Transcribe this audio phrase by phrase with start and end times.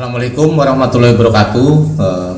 [0.00, 1.70] Assalamualaikum warahmatullahi wabarakatuh.
[2.00, 2.34] Eh,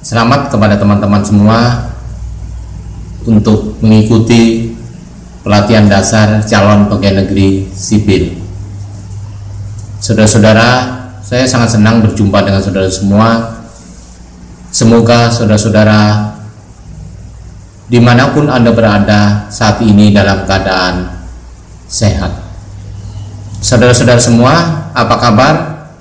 [0.00, 1.92] Selamat kepada teman-teman semua
[3.28, 4.72] untuk mengikuti
[5.44, 8.40] pelatihan dasar calon pegawai negeri sipil.
[10.00, 13.60] Saudara-saudara, saya sangat senang berjumpa dengan saudara semua.
[14.72, 16.24] Semoga saudara-saudara
[17.84, 21.20] di mana pun Anda berada saat ini dalam keadaan
[21.84, 22.47] sehat.
[23.58, 24.54] Saudara-saudara semua,
[24.94, 25.54] apa kabar?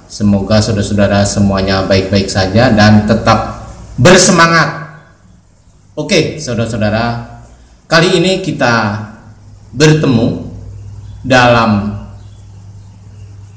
[0.06, 3.66] Semoga saudara-saudara semuanya baik-baik saja dan tetap
[3.98, 5.02] bersemangat.
[5.98, 7.42] Oke, saudara-saudara,
[7.90, 9.10] kali ini kita
[9.74, 10.54] bertemu
[11.26, 11.98] dalam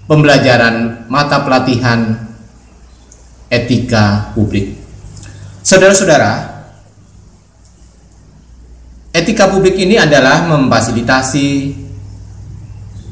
[0.09, 2.25] pembelajaran mata pelatihan
[3.53, 4.81] etika publik.
[5.61, 6.65] Saudara-saudara,
[9.13, 11.80] etika publik ini adalah memfasilitasi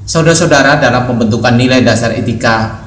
[0.09, 2.81] saudara-saudara dalam pembentukan nilai dasar etika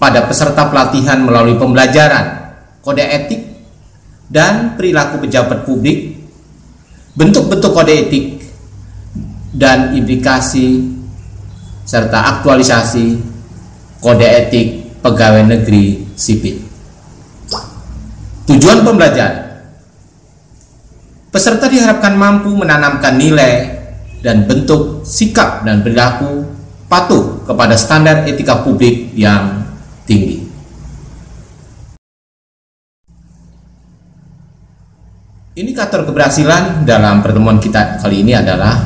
[0.00, 3.44] pada peserta pelatihan melalui pembelajaran kode etik
[4.32, 6.16] dan perilaku pejabat publik,
[7.12, 8.40] bentuk-bentuk kode etik
[9.52, 10.96] dan implikasi
[11.84, 13.20] serta aktualisasi
[14.00, 16.56] kode etik pegawai negeri sipil.
[18.48, 19.44] Tujuan pembelajaran
[21.28, 23.77] Peserta diharapkan mampu menanamkan nilai
[24.22, 26.46] dan bentuk sikap dan perilaku
[26.88, 29.62] patuh kepada standar etika publik yang
[30.08, 30.48] tinggi.
[35.58, 38.78] Indikator keberhasilan dalam pertemuan kita kali ini adalah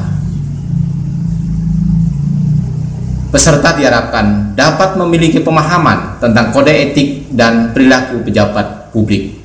[3.29, 9.42] peserta diharapkan dapat memiliki pemahaman tentang kode etik dan perilaku pejabat publik.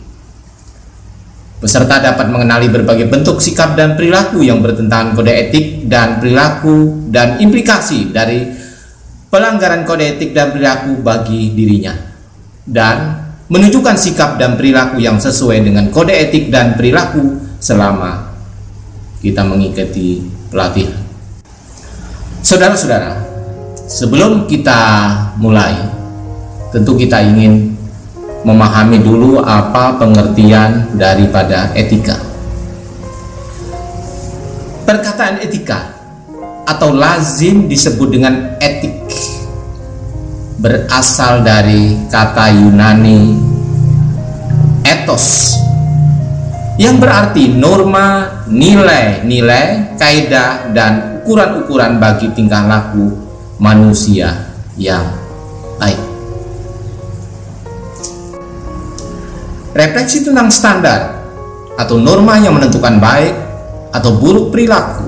[1.58, 7.42] Peserta dapat mengenali berbagai bentuk sikap dan perilaku yang bertentangan kode etik dan perilaku dan
[7.42, 8.46] implikasi dari
[9.34, 11.98] pelanggaran kode etik dan perilaku bagi dirinya.
[12.62, 18.38] Dan menunjukkan sikap dan perilaku yang sesuai dengan kode etik dan perilaku selama
[19.18, 20.22] kita mengikuti
[20.54, 20.94] pelatihan.
[22.46, 23.18] Saudara-saudara,
[23.90, 24.78] sebelum kita
[25.42, 25.74] mulai,
[26.70, 27.77] tentu kita ingin
[28.48, 32.16] memahami dulu apa pengertian daripada etika.
[34.88, 35.92] Perkataan etika
[36.64, 39.04] atau lazim disebut dengan etik
[40.64, 43.36] berasal dari kata Yunani
[44.88, 45.60] etos
[46.78, 53.12] yang berarti norma, nilai, nilai, kaidah dan ukuran-ukuran bagi tingkah laku
[53.58, 55.04] manusia yang
[55.82, 56.17] baik.
[59.78, 61.22] Refleksi tentang standar
[61.78, 63.34] atau norma yang menentukan baik
[63.94, 65.06] atau buruk perilaku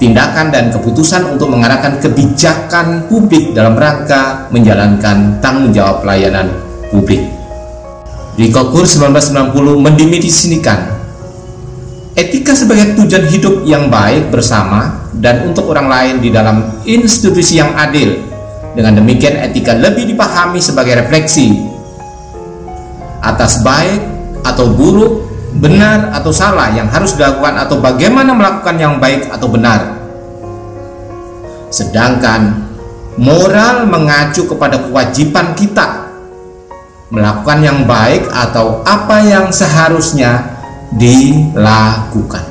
[0.00, 6.48] tindakan dan keputusan untuk mengarahkan kebijakan publik dalam rangka menjalankan tanggung jawab pelayanan
[6.88, 7.20] publik.
[8.38, 10.80] Di Kokur 1990 mendefinisikan
[12.16, 17.76] etika sebagai tujuan hidup yang baik bersama dan untuk orang lain di dalam institusi yang
[17.76, 18.16] adil.
[18.70, 21.69] Dengan demikian etika lebih dipahami sebagai refleksi
[23.20, 24.00] atas baik
[24.44, 25.28] atau buruk
[25.60, 29.98] benar atau salah yang harus dilakukan atau bagaimana melakukan yang baik atau benar.
[31.70, 32.66] Sedangkan
[33.18, 36.10] moral mengacu kepada kewajiban kita
[37.10, 40.46] melakukan yang baik atau apa yang seharusnya
[40.94, 42.46] dilakukan.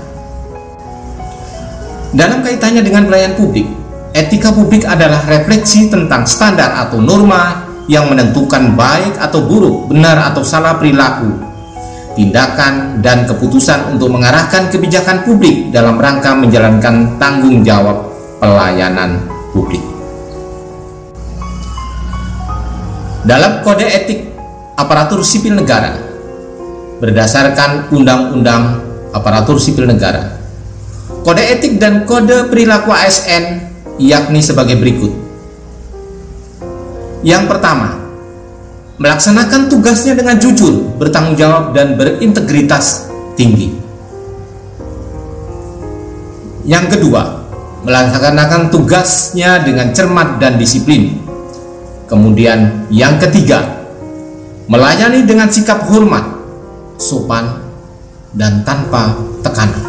[2.09, 3.67] Dalam kaitannya dengan pelayanan publik,
[4.11, 10.45] etika publik adalah refleksi tentang standar atau norma yang menentukan baik atau buruk, benar atau
[10.45, 11.49] salah perilaku
[12.13, 19.23] tindakan dan keputusan untuk mengarahkan kebijakan publik dalam rangka menjalankan tanggung jawab pelayanan
[19.55, 19.81] publik.
[23.23, 24.19] Dalam kode etik
[24.75, 25.95] aparatur sipil negara
[26.99, 28.63] berdasarkan Undang-Undang
[29.15, 30.37] Aparatur Sipil Negara,
[31.23, 33.63] kode etik dan kode perilaku ASN
[33.97, 35.18] yakni sebagai berikut.
[37.19, 37.99] Yang pertama,
[38.95, 43.75] melaksanakan tugasnya dengan jujur, bertanggung jawab, dan berintegritas tinggi.
[46.63, 47.43] Yang kedua,
[47.83, 51.19] melaksanakan tugasnya dengan cermat dan disiplin.
[52.07, 53.83] Kemudian, yang ketiga,
[54.71, 56.23] melayani dengan sikap hormat,
[56.95, 57.59] sopan,
[58.31, 59.83] dan tanpa tekanan.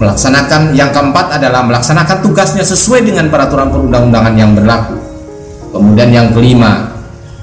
[0.00, 5.09] Melaksanakan yang keempat adalah melaksanakan tugasnya sesuai dengan peraturan perundang-undangan yang berlaku.
[5.70, 6.90] Kemudian yang kelima,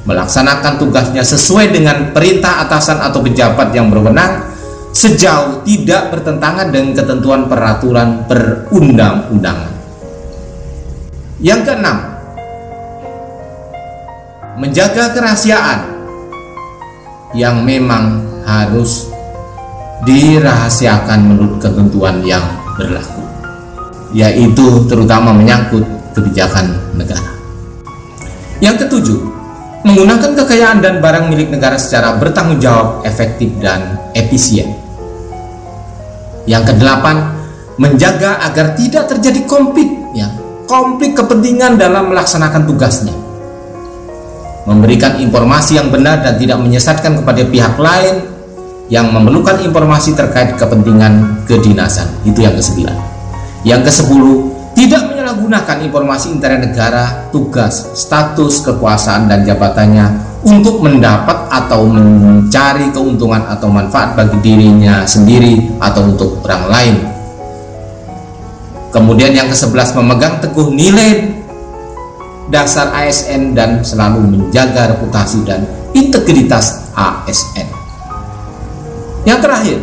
[0.08, 4.48] melaksanakan tugasnya sesuai dengan perintah atasan atau pejabat yang berwenang
[4.96, 9.74] sejauh tidak bertentangan dengan ketentuan peraturan perundang-undangan.
[11.38, 11.98] Yang keenam,
[14.58, 15.80] menjaga kerahasiaan
[17.38, 19.06] yang memang harus
[20.02, 22.42] dirahasiakan menurut ketentuan yang
[22.74, 23.22] berlaku,
[24.18, 25.86] yaitu terutama menyangkut
[26.18, 27.37] kebijakan negara.
[28.58, 29.20] Yang ketujuh,
[29.86, 34.74] menggunakan kekayaan dan barang milik negara secara bertanggung jawab, efektif, dan efisien.
[36.50, 37.38] Yang kedelapan,
[37.78, 39.86] menjaga agar tidak terjadi konflik,
[40.18, 40.32] ya,
[40.66, 43.14] konflik kepentingan dalam melaksanakan tugasnya.
[44.68, 48.26] Memberikan informasi yang benar dan tidak menyesatkan kepada pihak lain
[48.92, 52.08] yang memerlukan informasi terkait kepentingan kedinasan.
[52.28, 52.98] Itu yang kesembilan.
[53.64, 61.84] Yang kesepuluh, tidak menyalahgunakan informasi internet negara, tugas, status, kekuasaan, dan jabatannya untuk mendapat atau
[61.84, 66.96] mencari keuntungan atau manfaat bagi dirinya sendiri atau untuk orang lain.
[68.96, 71.44] Kemudian yang ke-11 memegang teguh nilai
[72.48, 77.68] dasar ASN dan selalu menjaga reputasi dan integritas ASN.
[79.28, 79.78] Yang terakhir,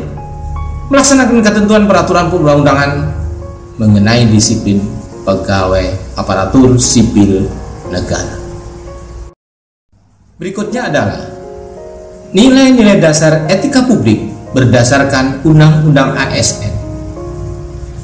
[0.89, 2.91] melaksanakan ketentuan peraturan perundang-undangan
[3.77, 4.94] mengenai disiplin
[5.25, 7.49] pegawai aparatur sipil
[7.89, 8.37] negara.
[10.37, 11.25] Berikutnya adalah
[12.37, 16.71] nilai-nilai dasar etika publik berdasarkan Undang-Undang ASN.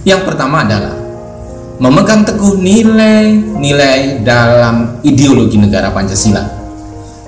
[0.08, 0.96] Yang pertama adalah
[1.76, 6.42] memegang teguh nilai-nilai dalam ideologi negara Pancasila.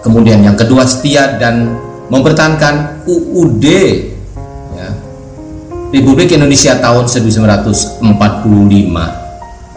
[0.02, 1.78] Kemudian yang kedua setia dan
[2.10, 3.66] mempertahankan UUD
[5.92, 9.21] Republik Indonesia tahun 1945.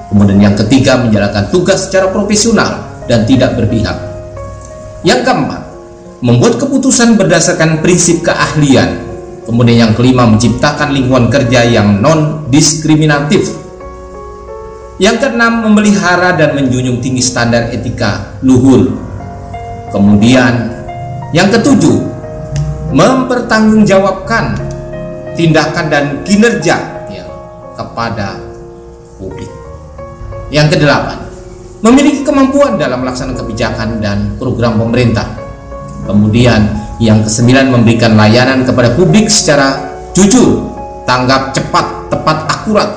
[0.10, 3.98] Kemudian yang ketiga menjalankan tugas secara profesional dan tidak berpihak.
[5.06, 5.62] Yang keempat,
[6.26, 9.06] membuat keputusan berdasarkan prinsip keahlian.
[9.46, 13.54] Kemudian yang kelima menciptakan lingkungan kerja yang non diskriminatif.
[14.98, 18.90] Yang keenam memelihara dan menjunjung tinggi standar etika luhur.
[19.94, 20.72] Kemudian
[21.36, 22.00] yang ketujuh
[22.96, 24.56] mempertanggungjawabkan
[25.36, 26.78] tindakan dan kinerja
[27.12, 27.26] ya,
[27.76, 28.40] kepada
[29.20, 29.65] publik.
[30.54, 31.18] Yang kedelapan,
[31.82, 35.26] memiliki kemampuan dalam melaksanakan kebijakan dan program pemerintah.
[36.06, 36.70] Kemudian
[37.02, 39.82] yang kesembilan memberikan layanan kepada publik secara
[40.14, 40.70] jujur,
[41.10, 42.90] tanggap cepat, tepat, akurat,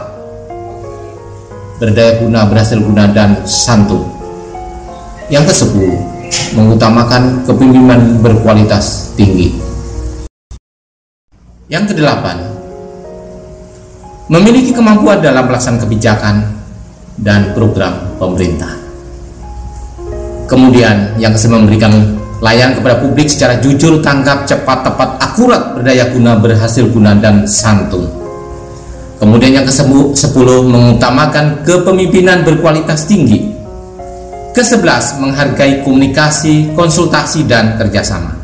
[1.80, 4.04] berdaya guna, berhasil guna, dan santun.
[5.32, 6.00] Yang kesepuluh,
[6.52, 9.56] mengutamakan kepemimpinan berkualitas tinggi.
[11.68, 12.44] Yang kedelapan,
[14.28, 16.57] memiliki kemampuan dalam pelaksanaan kebijakan
[17.22, 18.70] dan program pemerintah.
[20.48, 21.92] Kemudian yang kesembilan memberikan
[22.40, 28.08] layanan kepada publik secara jujur, tanggap, cepat, tepat, akurat, berdaya guna, berhasil guna, dan santun.
[29.18, 33.50] Kemudian yang ke-10 mengutamakan kepemimpinan berkualitas tinggi.
[34.54, 38.38] Ke-11 menghargai komunikasi, konsultasi, dan kerjasama.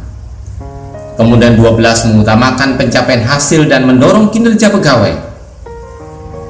[1.14, 5.33] Kemudian 12 mengutamakan pencapaian hasil dan mendorong kinerja pegawai.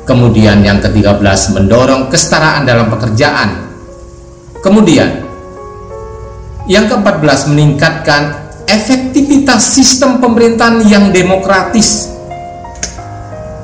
[0.04, 3.72] Kemudian yang ke-13 mendorong kesetaraan dalam pekerjaan.
[4.60, 5.24] Kemudian
[6.68, 8.22] yang ke-14 meningkatkan
[8.68, 12.12] efektivitas sistem pemerintahan yang demokratis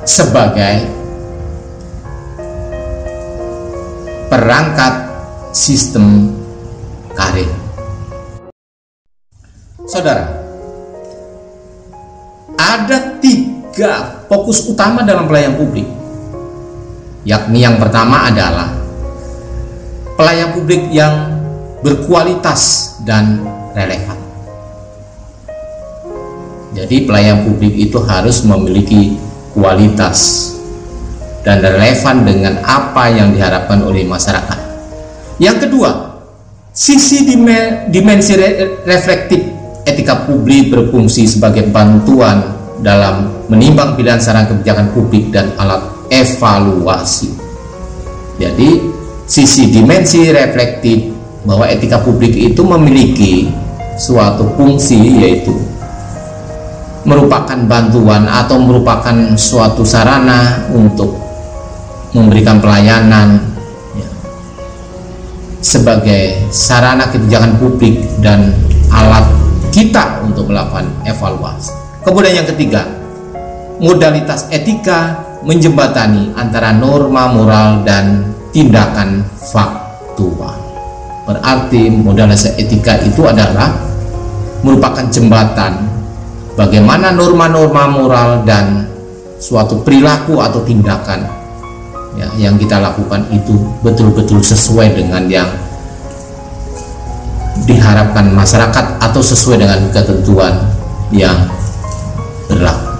[0.01, 0.89] sebagai
[4.33, 4.93] perangkat
[5.53, 6.25] sistem
[7.13, 7.53] karir.
[9.85, 10.25] Saudara,
[12.57, 16.00] ada tiga fokus utama dalam pelayanan publik
[17.21, 18.73] yakni yang pertama adalah
[20.17, 21.37] pelayan publik yang
[21.85, 23.41] berkualitas dan
[23.73, 24.17] relevan.
[26.71, 29.19] Jadi pelayan publik itu harus memiliki
[29.51, 30.49] kualitas
[31.43, 34.59] dan relevan dengan apa yang diharapkan oleh masyarakat.
[35.41, 36.21] Yang kedua
[36.71, 37.27] sisi
[37.91, 38.33] dimensi
[38.87, 39.41] reflektif
[39.83, 42.45] etika publik berfungsi sebagai bantuan
[42.79, 47.31] dalam menimbang pilihan saran kebijakan publik dan alat evaluasi.
[48.35, 48.69] Jadi,
[49.23, 51.07] sisi dimensi reflektif
[51.47, 53.47] bahwa etika publik itu memiliki
[53.95, 55.55] suatu fungsi yaitu
[57.07, 61.17] merupakan bantuan atau merupakan suatu sarana untuk
[62.13, 63.41] memberikan pelayanan
[63.97, 64.09] ya,
[65.63, 68.53] sebagai sarana kebijakan publik dan
[68.93, 69.25] alat
[69.73, 71.73] kita untuk melakukan evaluasi.
[72.05, 72.85] Kemudian yang ketiga,
[73.81, 80.57] modalitas etika menjembatani antara norma moral dan tindakan faktual.
[81.25, 83.71] Berarti modalitas etika itu adalah
[84.61, 85.89] merupakan jembatan
[86.53, 88.85] bagaimana norma-norma moral dan
[89.41, 91.25] suatu perilaku atau tindakan
[92.13, 95.49] ya, yang kita lakukan itu betul-betul sesuai dengan yang
[97.65, 100.53] diharapkan masyarakat atau sesuai dengan ketentuan
[101.09, 101.49] yang
[102.45, 102.90] berlaku.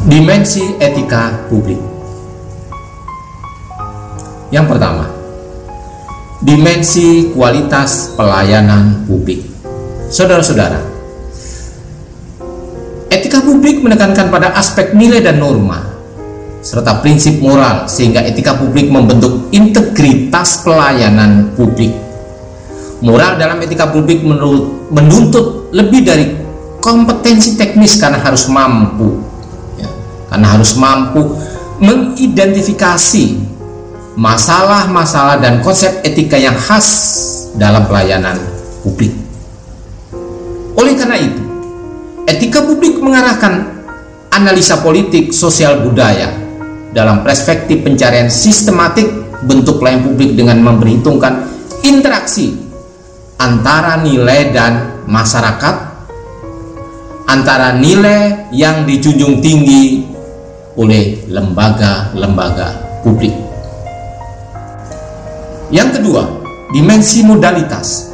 [0.00, 1.76] Dimensi etika publik.
[4.48, 5.04] Yang pertama,
[6.40, 9.44] dimensi kualitas pelayanan publik.
[10.08, 10.80] Saudara-saudara,
[13.12, 15.84] etika publik menekankan pada aspek nilai dan norma
[16.64, 21.92] serta prinsip moral sehingga etika publik membentuk integritas pelayanan publik.
[23.04, 26.24] Moral dalam etika publik menuntut lebih dari
[26.80, 29.29] kompetensi teknis karena harus mampu
[30.30, 31.36] karena harus mampu
[31.82, 33.36] mengidentifikasi
[34.14, 36.88] masalah-masalah dan konsep etika yang khas
[37.58, 38.38] dalam pelayanan
[38.86, 39.10] publik.
[40.78, 41.42] Oleh karena itu,
[42.30, 43.82] etika publik mengarahkan
[44.30, 46.30] analisa politik, sosial, budaya
[46.94, 49.08] dalam perspektif pencarian sistematik
[49.46, 51.48] bentuk pelayanan publik dengan memperhitungkan
[51.82, 52.54] interaksi
[53.40, 55.74] antara nilai dan masyarakat,
[57.24, 60.09] antara nilai yang dijunjung tinggi
[60.80, 63.36] oleh lembaga-lembaga publik.
[65.68, 66.24] Yang kedua,
[66.72, 68.08] dimensi modalitas.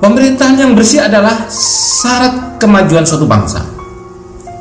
[0.00, 3.60] Pemerintahan yang bersih adalah syarat kemajuan suatu bangsa.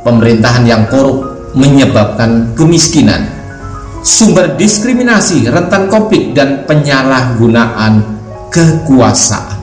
[0.04, 1.24] Pemerintahan yang korup
[1.56, 3.24] menyebabkan kemiskinan,
[4.04, 8.04] sumber diskriminasi, rentan konflik, dan penyalahgunaan
[8.52, 9.58] kekuasaan.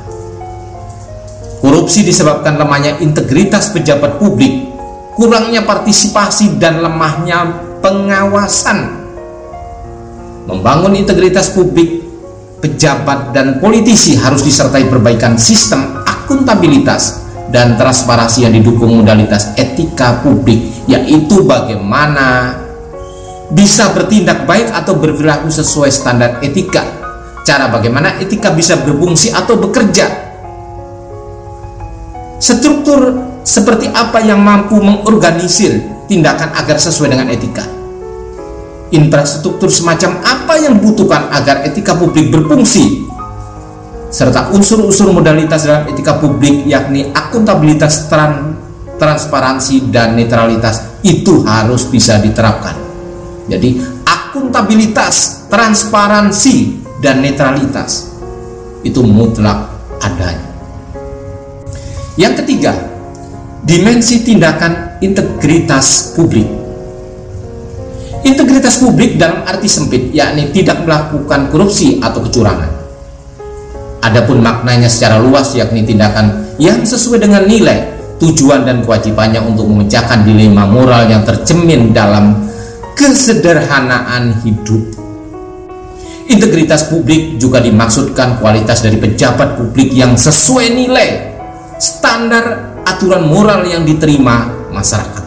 [1.61, 4.75] Korupsi disebabkan lemahnya integritas pejabat publik
[5.16, 9.08] kurangnya partisipasi dan lemahnya pengawasan.
[10.46, 12.04] Membangun integritas publik,
[12.61, 20.87] pejabat dan politisi harus disertai perbaikan sistem akuntabilitas dan transparansi yang didukung modalitas etika publik,
[20.87, 22.61] yaitu bagaimana
[23.50, 26.85] bisa bertindak baik atau berperilaku sesuai standar etika.
[27.46, 30.06] Cara bagaimana etika bisa berfungsi atau bekerja.
[32.42, 35.79] Struktur seperti apa yang mampu mengorganisir
[36.11, 37.62] tindakan agar sesuai dengan etika.
[38.91, 43.07] Infrastruktur semacam apa yang dibutuhkan agar etika publik berfungsi
[44.11, 48.59] serta unsur-unsur modalitas dalam etika publik yakni akuntabilitas, tran,
[48.99, 52.75] transparansi dan netralitas itu harus bisa diterapkan.
[53.47, 58.11] Jadi akuntabilitas, transparansi dan netralitas
[58.83, 59.71] itu mutlak
[60.03, 60.47] adanya.
[62.17, 62.73] Yang ketiga,
[63.66, 66.46] dimensi tindakan integritas publik.
[68.23, 72.70] Integritas publik dalam arti sempit, yakni tidak melakukan korupsi atau kecurangan.
[74.06, 77.90] Adapun maknanya secara luas, yakni tindakan yang sesuai dengan nilai,
[78.23, 82.46] tujuan dan kewajibannya untuk memecahkan dilema moral yang tercemin dalam
[82.94, 84.94] kesederhanaan hidup.
[86.30, 91.08] Integritas publik juga dimaksudkan kualitas dari pejabat publik yang sesuai nilai,
[91.78, 92.65] standar
[92.97, 95.25] aturan moral yang diterima masyarakat.